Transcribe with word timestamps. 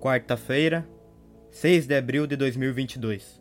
Quarta-feira, 0.00 0.88
6 1.50 1.86
de 1.86 1.94
abril 1.94 2.26
de 2.26 2.34
2022. 2.34 3.38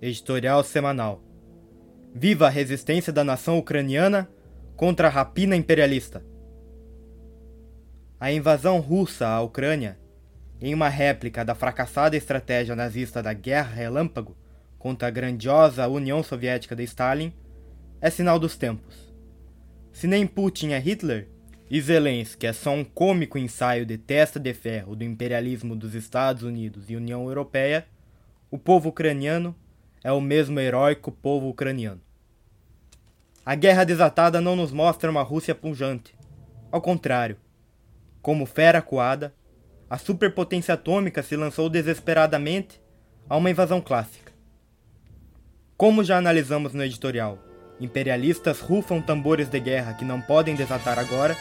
Editorial 0.00 0.62
semanal. 0.62 1.20
Viva 2.14 2.46
a 2.46 2.48
resistência 2.48 3.12
da 3.12 3.24
nação 3.24 3.58
ucraniana 3.58 4.30
contra 4.76 5.08
a 5.08 5.10
rapina 5.10 5.56
imperialista. 5.56 6.24
A 8.20 8.30
invasão 8.30 8.78
russa 8.78 9.26
à 9.26 9.40
Ucrânia, 9.40 9.98
em 10.60 10.72
uma 10.72 10.88
réplica 10.88 11.44
da 11.44 11.56
fracassada 11.56 12.16
estratégia 12.16 12.76
nazista 12.76 13.20
da 13.20 13.32
Guerra 13.32 13.74
Relâmpago 13.74 14.36
contra 14.78 15.08
a 15.08 15.10
grandiosa 15.10 15.88
União 15.88 16.22
Soviética 16.22 16.76
de 16.76 16.84
Stalin, 16.84 17.32
é 18.00 18.10
sinal 18.10 18.38
dos 18.38 18.56
tempos. 18.56 19.12
Se 19.92 20.06
nem 20.06 20.24
Putin 20.24 20.68
é 20.68 20.78
Hitler, 20.78 21.33
e 21.74 21.80
Zelensky 21.80 22.46
é 22.46 22.52
só 22.52 22.70
um 22.70 22.84
cômico 22.84 23.36
ensaio 23.36 23.84
de 23.84 23.98
testa 23.98 24.38
de 24.38 24.54
ferro 24.54 24.94
do 24.94 25.02
imperialismo 25.02 25.74
dos 25.74 25.92
Estados 25.92 26.44
Unidos 26.44 26.88
e 26.88 26.94
União 26.94 27.26
Europeia, 27.26 27.84
o 28.48 28.56
povo 28.56 28.90
ucraniano 28.90 29.52
é 30.04 30.12
o 30.12 30.20
mesmo 30.20 30.60
heróico 30.60 31.10
povo 31.10 31.48
ucraniano. 31.48 32.00
A 33.44 33.56
guerra 33.56 33.82
desatada 33.82 34.40
não 34.40 34.54
nos 34.54 34.70
mostra 34.70 35.10
uma 35.10 35.24
Rússia 35.24 35.52
pujante. 35.52 36.14
Ao 36.70 36.80
contrário, 36.80 37.38
como 38.22 38.46
fera 38.46 38.80
coada, 38.80 39.34
a 39.90 39.98
superpotência 39.98 40.74
atômica 40.74 41.24
se 41.24 41.34
lançou 41.34 41.68
desesperadamente 41.68 42.80
a 43.28 43.36
uma 43.36 43.50
invasão 43.50 43.80
clássica. 43.80 44.32
Como 45.76 46.04
já 46.04 46.18
analisamos 46.18 46.72
no 46.72 46.84
editorial, 46.84 47.36
imperialistas 47.80 48.60
rufam 48.60 49.02
tambores 49.02 49.48
de 49.48 49.58
guerra 49.58 49.94
que 49.94 50.04
não 50.04 50.20
podem 50.20 50.54
desatar 50.54 51.00
agora 51.00 51.36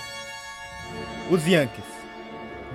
os 1.29 1.45
Yankees. 1.47 1.85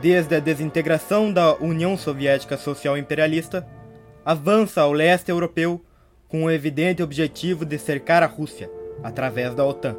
Desde 0.01 0.37
a 0.37 0.41
desintegração 0.41 1.33
da 1.33 1.55
União 1.57 1.97
Soviética 1.97 2.57
Social 2.57 2.97
Imperialista, 2.97 3.67
avança 4.25 4.81
ao 4.81 4.93
leste 4.93 5.31
europeu 5.31 5.85
com 6.29 6.45
o 6.45 6.51
evidente 6.51 7.03
objetivo 7.03 7.65
de 7.65 7.79
cercar 7.79 8.23
a 8.23 8.27
Rússia 8.27 8.71
através 9.03 9.55
da 9.55 9.65
OTAN. 9.65 9.97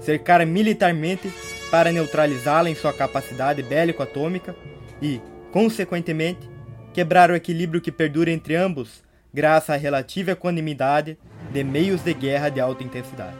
Cercar 0.00 0.44
militarmente 0.44 1.32
para 1.70 1.92
neutralizá-la 1.92 2.70
em 2.70 2.74
sua 2.74 2.92
capacidade 2.92 3.62
bélico-atômica 3.62 4.54
e, 5.00 5.20
consequentemente, 5.52 6.48
quebrar 6.92 7.30
o 7.30 7.36
equilíbrio 7.36 7.80
que 7.80 7.92
perdura 7.92 8.30
entre 8.30 8.56
ambos 8.56 9.04
graças 9.32 9.70
à 9.70 9.76
relativa 9.76 10.30
equanimidade 10.30 11.18
de 11.52 11.62
meios 11.62 12.02
de 12.02 12.14
guerra 12.14 12.48
de 12.48 12.58
alta 12.58 12.82
intensidade. 12.82 13.36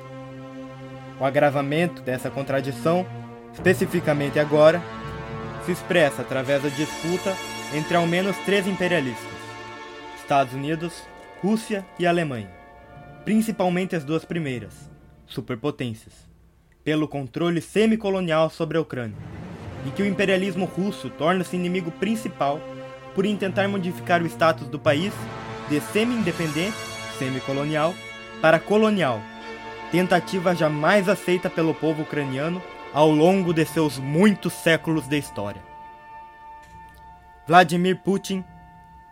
O 1.18 1.24
agravamento 1.24 2.02
dessa 2.02 2.30
contradição 2.30 3.06
especificamente 3.56 4.38
agora, 4.38 4.82
se 5.64 5.72
expressa 5.72 6.22
através 6.22 6.62
da 6.62 6.68
disputa 6.68 7.34
entre 7.74 7.96
ao 7.96 8.06
menos 8.06 8.36
três 8.44 8.66
imperialistas: 8.66 9.26
Estados 10.16 10.52
Unidos, 10.52 11.02
Rússia 11.42 11.84
e 11.98 12.06
Alemanha, 12.06 12.50
principalmente 13.24 13.96
as 13.96 14.04
duas 14.04 14.24
primeiras, 14.24 14.90
superpotências, 15.26 16.12
pelo 16.84 17.08
controle 17.08 17.60
semicolonial 17.60 18.50
sobre 18.50 18.78
a 18.78 18.80
Ucrânia, 18.80 19.16
e 19.86 19.90
que 19.90 20.02
o 20.02 20.06
imperialismo 20.06 20.66
russo 20.66 21.10
torna-se 21.10 21.56
inimigo 21.56 21.90
principal 21.90 22.60
por 23.14 23.24
intentar 23.24 23.66
modificar 23.68 24.22
o 24.22 24.26
status 24.26 24.68
do 24.68 24.78
país 24.78 25.12
de 25.70 25.80
semi-independente, 25.80 26.76
semicolonial, 27.18 27.94
para 28.42 28.60
colonial, 28.60 29.20
tentativa 29.90 30.54
jamais 30.54 31.08
aceita 31.08 31.48
pelo 31.48 31.74
povo 31.74 32.02
ucraniano 32.02 32.62
ao 32.96 33.10
longo 33.10 33.52
de 33.52 33.62
seus 33.66 33.98
muitos 33.98 34.54
séculos 34.54 35.06
de 35.06 35.18
história. 35.18 35.62
Vladimir 37.46 37.98
Putin, 37.98 38.42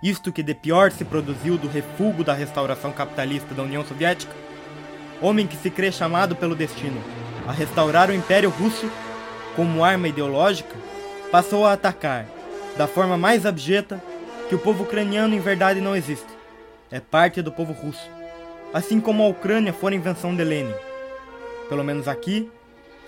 isto 0.02 0.32
que 0.32 0.42
de 0.42 0.54
pior 0.54 0.90
se 0.90 1.04
produziu 1.04 1.58
do 1.58 1.68
refúgio 1.68 2.24
da 2.24 2.32
restauração 2.32 2.90
capitalista 2.92 3.54
da 3.54 3.62
União 3.62 3.84
Soviética, 3.84 4.32
homem 5.20 5.46
que 5.46 5.54
se 5.58 5.68
crê 5.68 5.92
chamado 5.92 6.34
pelo 6.34 6.56
destino 6.56 6.98
a 7.46 7.52
restaurar 7.52 8.08
o 8.08 8.14
Império 8.14 8.48
Russo 8.48 8.90
como 9.54 9.84
arma 9.84 10.08
ideológica, 10.08 10.74
passou 11.30 11.66
a 11.66 11.74
atacar, 11.74 12.24
da 12.78 12.86
forma 12.86 13.18
mais 13.18 13.44
abjeta, 13.44 14.02
que 14.48 14.54
o 14.54 14.58
povo 14.58 14.84
ucraniano 14.84 15.34
em 15.34 15.40
verdade 15.40 15.82
não 15.82 15.94
existe. 15.94 16.32
É 16.90 17.00
parte 17.00 17.42
do 17.42 17.52
povo 17.52 17.74
russo. 17.74 18.10
Assim 18.72 18.98
como 18.98 19.22
a 19.22 19.28
Ucrânia 19.28 19.74
for 19.74 19.92
invenção 19.92 20.34
de 20.34 20.42
Lenin. 20.42 20.72
Pelo 21.68 21.84
menos 21.84 22.08
aqui, 22.08 22.50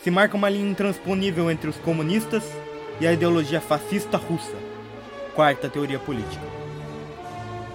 se 0.03 0.11
marca 0.11 0.37
uma 0.37 0.49
linha 0.49 0.71
intransponível 0.71 1.51
entre 1.51 1.69
os 1.69 1.77
comunistas 1.77 2.43
e 3.01 3.07
a 3.07 3.13
ideologia 3.13 3.61
fascista 3.61 4.17
russa, 4.17 4.57
quarta 5.35 5.69
teoria 5.69 5.99
política. 5.99 6.45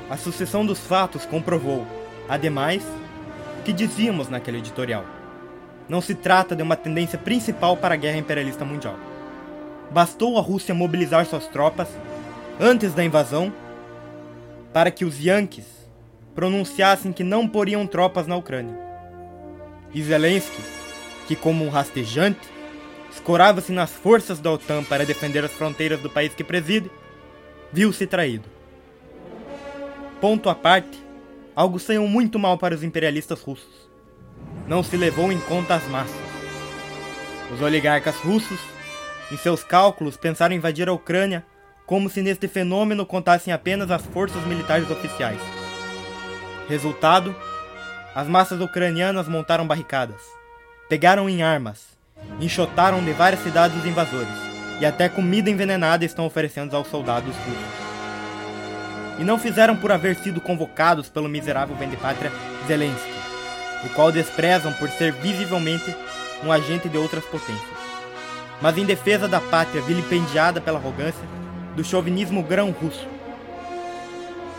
A 0.09 0.18
sucessão 0.18 0.66
dos 0.66 0.80
fatos 0.80 1.26
comprovou, 1.26 1.86
ademais, 2.28 2.84
o 3.59 3.64
que 3.64 3.72
dizíamos 3.72 4.30
naquele 4.30 4.58
editorial. 4.58 5.06
Não 5.88 6.02
se 6.02 6.16
trata 6.16 6.56
de 6.56 6.64
uma 6.64 6.76
tendência 6.76 7.18
principal 7.18 7.78
para 7.78 7.94
a 7.94 7.98
guerra 7.98 8.18
imperialista 8.18 8.66
mundial. 8.66 8.96
Bastou 9.92 10.38
a 10.38 10.42
Rússia 10.42 10.74
mobilizar 10.74 11.26
suas 11.26 11.48
tropas 11.48 11.88
antes 12.59 12.94
da 12.94 13.03
invasão 13.03 13.52
para 14.74 14.90
que 14.90 15.03
os 15.03 15.20
Yankees 15.20 15.66
pronunciassem 16.34 17.12
que 17.12 17.24
não 17.24 17.48
poriam 17.48 17.86
tropas 17.86 18.26
na 18.26 18.36
Ucrânia. 18.38 18.78
E 19.94 20.02
Zelensky 20.02 20.62
que, 21.31 21.36
como 21.38 21.64
um 21.64 21.69
rastejante, 21.69 22.42
escorava-se 23.09 23.72
nas 23.72 23.90
forças 23.90 24.38
da 24.42 24.52
OTAN 24.52 24.84
para 24.84 25.06
defender 25.06 25.46
as 25.46 25.52
fronteiras 25.53 26.02
do 26.02 26.09
país 26.09 26.34
que 26.36 26.44
preside, 26.44 26.92
viu-se 27.72 28.06
traído. 28.06 28.50
Ponto 30.20 30.50
à 30.50 30.56
parte, 30.56 31.02
algo 31.56 31.80
saiu 31.80 32.06
muito 32.06 32.38
mal 32.38 32.58
para 32.58 32.75
os 32.75 32.84
imperialistas 32.84 33.40
russos. 33.41 33.90
Não 34.67 34.84
se 34.84 34.97
levou 34.97 35.32
em 35.32 35.40
conta 35.40 35.76
as 35.76 35.88
massas. 35.88 36.20
Os 37.53 37.61
oligarcas 37.61 38.17
russos, 38.17 38.59
em 39.32 39.38
seus 39.38 39.64
cálculos, 39.64 40.17
pensaram 40.17 40.53
invadir 40.53 40.90
a 40.90 40.94
Ucrânia 40.94 41.46
como 41.85 42.09
se 42.09 42.22
neste 42.22 42.50
fenômeno 42.50 43.05
contassem 43.05 43.53
apenas 43.53 43.90
as 43.90 44.02
forças 44.08 44.46
militares 44.46 44.91
oficiais. 44.91 45.40
Resultado: 46.67 47.34
as 48.14 48.28
massas 48.28 48.59
ucranianas 48.59 49.29
montaram 49.29 49.66
barricadas 49.66 50.41
pegaram 50.91 51.29
em 51.29 51.41
armas, 51.41 51.85
enxotaram 52.41 53.02
de 53.02 53.14
várias 53.14 53.41
cidades 53.41 53.78
os 53.78 53.85
invasores, 53.85 54.28
e 54.78 54.85
até 54.85 55.08
comida 55.08 55.49
envenenada 55.49 56.03
estão 56.03 56.26
oferecendo 56.26 56.76
aos 56.76 56.90
soldados 56.90 57.34
russos. 57.34 59.17
E 59.17 59.23
não 59.23 59.40
fizeram 59.40 59.78
por 59.78 59.90
haver 59.90 60.17
sido 60.17 60.41
convocados 60.41 61.08
pelo 61.08 61.29
miserável 61.29 61.78
vendepátria 61.78 62.29
Zelensky, 62.67 63.09
o 63.85 63.90
qual 63.96 64.11
desprezam 64.11 64.73
por 64.73 64.90
ser 64.90 65.14
visivelmente 65.14 65.96
um 66.43 66.52
agente 66.52 66.90
de 66.90 66.97
outras 66.97 67.23
potências. 67.23 67.79
Mas 68.61 68.78
em 68.78 68.84
defesa 68.84 69.29
da 69.29 69.40
pátria 69.40 69.82
vilipendiada 69.82 70.59
pela 70.59 70.78
arrogância 70.78 71.23
do 71.73 71.85
chauvinismo 71.85 72.43
grão 72.43 72.70
russo. 72.72 73.08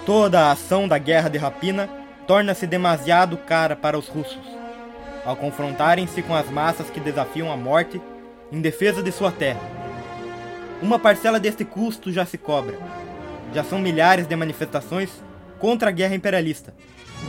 Toda 0.07 0.47
a 0.47 0.53
ação 0.53 0.89
da 0.89 0.97
guerra 0.97 1.29
de 1.29 1.37
rapina 1.37 1.91
torna-se 2.27 2.67
demasiado 2.67 3.37
cara 3.37 3.77
para 3.77 3.99
os 3.99 4.09
russos, 4.09 4.62
ao 5.25 5.37
confrontarem-se 5.37 6.23
com 6.23 6.35
as 6.35 6.49
massas 6.51 6.91
que 6.91 7.01
desafiam 7.01 7.51
a 7.51 7.57
morte 7.57 8.01
em 8.51 8.61
defesa 8.61 9.03
de 9.03 9.13
sua 9.13 9.31
terra. 9.31 9.61
Uma 10.81 10.99
parcela 10.99 11.39
deste 11.39 11.65
custo 11.65 12.13
já 12.13 12.27
se 12.27 12.37
cobra. 12.37 12.79
Já 13.55 13.63
são 13.63 13.79
milhares 13.79 14.27
de 14.27 14.35
manifestações 14.35 15.11
contra 15.59 15.91
a 15.91 15.93
guerra 15.93 16.15
imperialista, 16.15 16.75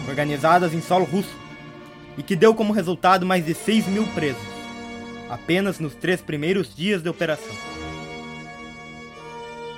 organizadas 0.07 0.73
em 0.73 0.81
solo 0.81 1.05
russo, 1.05 1.35
e 2.17 2.23
que 2.23 2.35
deu 2.35 2.53
como 2.55 2.73
resultado 2.73 3.25
mais 3.25 3.45
de 3.45 3.53
6 3.53 3.87
mil 3.87 4.05
presos, 4.07 4.41
apenas 5.29 5.79
nos 5.79 5.95
três 5.95 6.21
primeiros 6.21 6.75
dias 6.75 7.01
de 7.01 7.09
operação. 7.09 7.55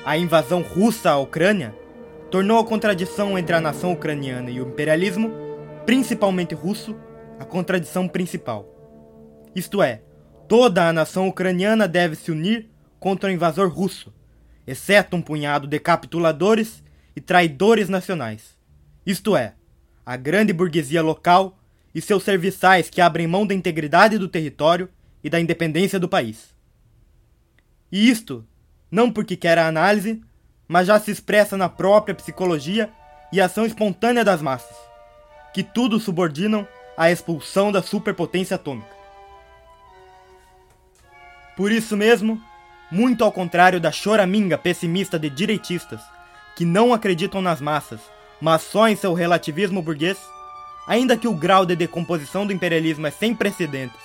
A 0.06 0.18
invasão 0.18 0.62
russa 0.62 1.12
à 1.12 1.18
Ucrânia 1.18 1.74
tornou 2.30 2.60
a 2.60 2.66
contradição 2.66 3.38
entre 3.38 3.56
a 3.56 3.62
nação 3.62 3.92
ucraniana 3.94 4.52
e 4.52 4.62
o 4.62 4.68
imperialismo, 4.68 5.32
principalmente 5.86 6.54
russo, 6.54 6.96
a 7.40 7.46
contradição 7.46 8.08
principal. 8.08 8.70
Isto 9.56 9.82
é, 9.82 10.02
toda 10.48 10.88
a 10.88 10.94
nação 10.94 11.28
ucraniana 11.28 11.88
deve 11.88 12.16
se 12.16 12.32
unir 12.32 12.70
contra 13.00 13.30
o 13.30 13.34
invasor 13.34 13.70
russo, 13.70 14.14
exceto 14.66 15.16
um 15.16 15.22
punhado 15.22 15.68
de 15.68 15.80
capituladores 15.80 16.84
e 17.16 17.22
traidores 17.22 17.90
nacionais. 17.90 18.58
Isto 19.06 19.36
é, 19.36 19.54
a 20.06 20.16
grande 20.18 20.54
burguesia 20.54 21.02
local 21.02 21.58
e 21.94 22.02
seus 22.02 22.24
serviçais 22.24 22.90
que 22.90 23.02
abrem 23.02 23.28
mão 23.28 23.46
da 23.46 23.54
integridade 23.54 24.18
do 24.18 24.28
território 24.28 24.90
e 25.24 25.30
da 25.30 25.40
independência 25.40 26.00
do 26.00 26.10
país. 26.10 26.54
E 27.92 28.10
isto, 28.10 28.46
não 28.92 29.12
porque 29.12 29.36
quer 29.36 29.58
a 29.58 29.68
análise, 29.68 30.22
mas 30.68 30.88
já 30.88 31.00
se 31.00 31.12
expressa 31.12 31.56
na 31.56 31.70
própria 31.70 32.16
psicologia 32.16 32.90
e 33.32 33.40
ação 33.40 33.66
espontânea 33.66 34.24
das 34.24 34.42
massas, 34.42 34.76
que 35.54 35.64
tudo 35.64 36.00
subordinam 36.00 36.68
à 36.98 37.12
expulsão 37.12 37.72
da 37.72 37.82
superpotência 37.82 38.56
atômica. 38.56 38.96
Por 41.56 41.72
isso 41.72 41.96
mesmo, 41.96 42.42
muito 42.92 43.24
ao 43.24 43.32
contrário 43.32 43.80
da 43.80 43.92
choraminga 43.92 44.58
pessimista 44.58 45.18
de 45.18 45.30
direitistas 45.30 46.02
que 46.56 46.66
não 46.66 46.94
acreditam 46.94 47.42
nas 47.42 47.60
massas, 47.62 48.00
mas 48.42 48.62
só 48.62 48.88
em 48.88 48.96
seu 48.96 49.14
relativismo 49.14 49.82
burguês, 49.82 50.18
Ainda 50.88 51.18
que 51.18 51.28
o 51.28 51.34
grau 51.34 51.66
de 51.66 51.76
decomposição 51.76 52.46
do 52.46 52.54
imperialismo 52.54 53.08
é 53.08 53.12
sem 53.12 53.34
precedentes 53.34 54.00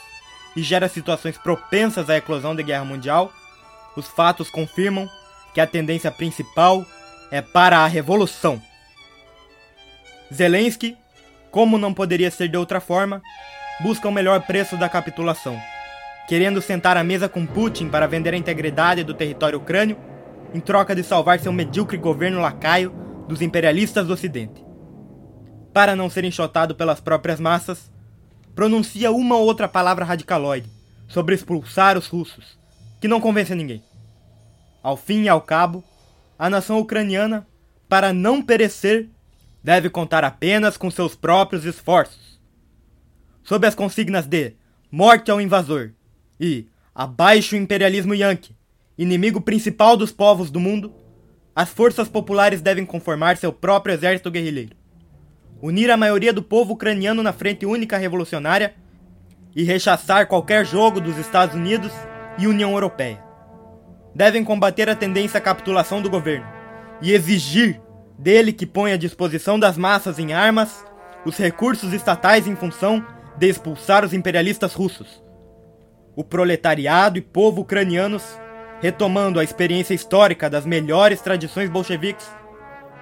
e 0.57 0.63
gera 0.63 0.89
situações 0.89 1.37
propensas 1.37 2.09
à 2.09 2.17
eclosão 2.17 2.57
de 2.57 2.63
guerra 2.63 2.85
mundial, 2.85 3.33
os 3.97 4.09
fatos 4.09 4.51
confirmam 4.51 5.09
que 5.53 5.61
a 5.61 5.67
tendência 5.67 6.11
principal 6.11 6.85
é 7.31 7.43
para 7.43 7.81
a 7.81 7.87
revolução. 7.87 8.61
Zelensky, 10.33 10.97
como 11.51 11.79
não 11.79 11.93
poderia 11.93 12.31
ser 12.31 12.49
de 12.49 12.57
outra 12.57 12.81
forma, 12.81 13.23
busca 13.81 14.09
o 14.09 14.13
melhor 14.13 14.41
preço 14.43 14.77
da 14.77 14.89
capitulação, 14.89 15.59
querendo 16.29 16.61
sentar 16.61 16.97
à 16.97 17.05
mesa 17.05 17.29
com 17.29 17.47
Putin 17.47 17.89
para 17.89 18.07
vender 18.07 18.35
a 18.35 18.37
integridade 18.37 19.05
do 19.05 19.15
território 19.15 19.59
ucrânio 19.59 19.97
em 20.55 20.61
troca 20.61 20.95
de 20.95 21.03
salvar 21.03 21.39
seu 21.39 21.53
medíocre 21.53 21.97
governo 21.97 22.41
lacaio 22.41 22.93
dos 23.29 23.41
imperialistas 23.41 24.07
do 24.07 24.13
Ocidente 24.13 24.71
para 25.73 25.95
não 25.95 26.11
ser 26.11 26.25
enxotado 26.25 26.75
pelas 26.75 27.01
próprias 27.01 27.39
massas, 27.39 27.91
pronuncia 28.55 29.11
uma 29.13 29.37
ou 29.37 29.47
outra 29.47 29.69
palavra 29.69 30.05
radicaloide 30.05 30.69
sobre 31.09 31.35
expulsar 31.35 31.97
os 31.97 32.07
russos, 32.07 32.59
que 33.01 33.09
não 33.09 33.21
convence 33.21 33.55
ninguém. 33.55 33.83
Ao 34.83 34.97
fim 34.97 35.23
e 35.23 35.29
ao 35.29 35.41
cabo, 35.41 35.85
a 36.39 36.49
nação 36.49 36.79
ucraniana, 36.79 37.47
para 37.89 38.13
não 38.13 38.43
perecer, 38.43 39.09
deve 39.63 39.91
contar 39.91 40.25
apenas 40.25 40.77
com 40.77 40.91
seus 40.91 41.15
próprios 41.15 41.65
esforços. 41.65 42.41
Sob 43.43 43.67
as 43.67 43.75
consignas 43.75 44.27
de 44.27 44.55
morte 44.91 45.31
ao 45.31 45.41
invasor 45.41 45.91
e 46.39 46.67
abaixo 46.95 47.55
o 47.55 47.59
imperialismo 47.59 48.15
yankee, 48.15 48.57
inimigo 48.97 49.41
principal 49.41 49.97
dos 49.97 50.13
povos 50.13 50.51
do 50.51 50.61
mundo, 50.61 50.93
as 51.55 51.69
forças 51.69 52.09
populares 52.09 52.61
devem 52.61 52.87
conformar 52.87 53.37
seu 53.37 53.53
próprio 53.53 53.95
exército 53.95 54.31
guerrilheiro 54.31 54.81
unir 55.63 55.91
a 55.91 55.97
maioria 55.97 56.33
do 56.33 56.43
povo 56.43 56.73
ucraniano 56.73 57.23
na 57.23 57.33
frente 57.33 57.67
única 57.67 57.99
revolucionária 57.99 58.75
e 59.55 59.63
rechaçar 59.63 60.27
qualquer 60.27 60.65
jogo 60.65 61.01
dos 61.01 61.19
Estados 61.19 61.55
Unidos 61.55 61.93
e 62.39 62.47
União 62.47 62.73
Europeia. 62.73 63.23
Devem 64.15 64.43
combater 64.43 64.89
a 64.89 64.97
tendência 64.97 65.39
à 65.39 65.41
capitulação 65.41 66.01
do 66.01 66.11
governo 66.11 66.47
e 67.03 67.13
exigir 67.13 67.81
dele 68.21 68.53
que 68.53 68.67
ponha 68.67 68.95
à 68.95 68.99
disposição 68.99 69.59
das 69.59 69.79
massas 69.79 70.19
em 70.19 70.33
armas 70.33 70.85
os 71.25 71.37
recursos 71.37 71.93
estatais 71.93 72.47
em 72.47 72.55
função 72.55 73.05
de 73.37 73.49
expulsar 73.49 74.05
os 74.05 74.13
imperialistas 74.13 74.75
russos. 74.75 75.23
O 76.15 76.23
proletariado 76.23 77.19
e 77.19 77.23
povo 77.23 77.63
ucranianos, 77.63 78.23
retomando 78.81 79.41
a 79.41 79.45
experiência 79.45 79.95
histórica 79.95 80.51
das 80.51 80.67
melhores 80.67 81.21
tradições 81.21 81.71
bolcheviques, 81.71 82.31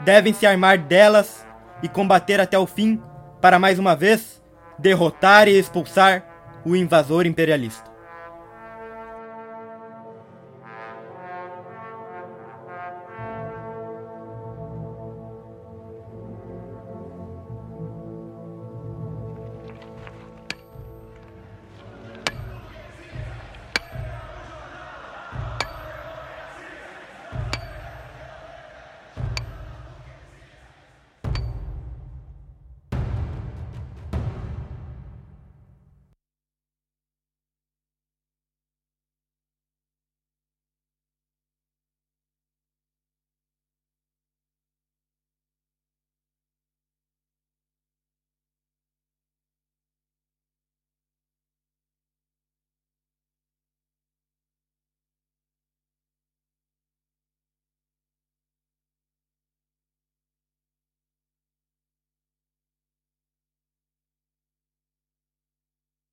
devem 0.04 0.32
se 0.32 0.46
armar 0.46 0.78
delas 0.78 1.44
e 1.82 1.88
combater 1.88 2.40
até 2.40 2.58
o 2.58 2.66
fim 2.66 3.00
para 3.40 3.58
mais 3.58 3.78
uma 3.78 3.96
vez 3.96 4.40
derrotar 4.78 5.48
e 5.48 5.58
expulsar 5.58 6.24
o 6.64 6.76
invasor 6.76 7.26
imperialista. 7.26 7.87